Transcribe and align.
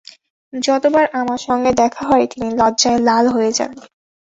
যতবার 0.53 1.05
আমার 1.13 1.39
সঙ্গে 1.47 1.71
দেখা 1.81 2.03
হয় 2.09 2.25
তিনি 2.31 2.47
লজ্জায় 2.59 2.99
লাল 3.07 3.25
হয়ে 3.35 3.51
যান। 3.57 3.71